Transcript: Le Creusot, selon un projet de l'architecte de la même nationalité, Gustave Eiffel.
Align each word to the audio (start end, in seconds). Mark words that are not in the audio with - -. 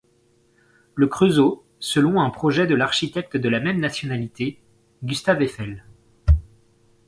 Le 0.95 1.05
Creusot, 1.05 1.63
selon 1.79 2.19
un 2.21 2.31
projet 2.31 2.65
de 2.65 2.73
l'architecte 2.73 3.37
de 3.37 3.47
la 3.49 3.59
même 3.59 3.79
nationalité, 3.79 4.59
Gustave 5.03 5.43
Eiffel. 5.43 5.85